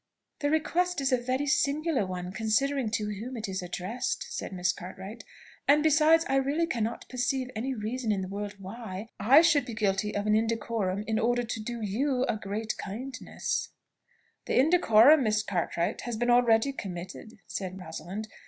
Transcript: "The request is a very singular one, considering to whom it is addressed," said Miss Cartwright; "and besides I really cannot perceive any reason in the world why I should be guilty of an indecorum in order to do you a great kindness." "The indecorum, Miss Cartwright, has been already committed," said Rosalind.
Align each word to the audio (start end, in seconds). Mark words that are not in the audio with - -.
"The 0.39 0.49
request 0.49 0.99
is 0.99 1.11
a 1.11 1.17
very 1.21 1.45
singular 1.45 2.07
one, 2.07 2.31
considering 2.31 2.89
to 2.89 3.13
whom 3.13 3.37
it 3.37 3.47
is 3.47 3.61
addressed," 3.61 4.25
said 4.31 4.51
Miss 4.51 4.73
Cartwright; 4.73 5.23
"and 5.67 5.83
besides 5.83 6.25
I 6.27 6.37
really 6.37 6.65
cannot 6.65 7.07
perceive 7.07 7.51
any 7.55 7.75
reason 7.75 8.11
in 8.11 8.21
the 8.21 8.27
world 8.27 8.55
why 8.57 9.09
I 9.19 9.41
should 9.43 9.63
be 9.63 9.75
guilty 9.75 10.15
of 10.15 10.25
an 10.25 10.33
indecorum 10.35 11.03
in 11.05 11.19
order 11.19 11.43
to 11.43 11.59
do 11.59 11.81
you 11.83 12.23
a 12.27 12.35
great 12.35 12.75
kindness." 12.79 13.69
"The 14.47 14.57
indecorum, 14.59 15.21
Miss 15.21 15.43
Cartwright, 15.43 16.01
has 16.01 16.17
been 16.17 16.31
already 16.31 16.73
committed," 16.73 17.37
said 17.45 17.77
Rosalind. 17.79 18.27